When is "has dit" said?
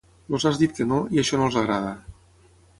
0.49-0.73